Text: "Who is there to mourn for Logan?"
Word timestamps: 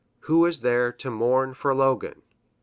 "Who 0.21 0.47
is 0.47 0.61
there 0.61 0.91
to 0.93 1.11
mourn 1.11 1.53
for 1.53 1.75
Logan?" 1.75 2.23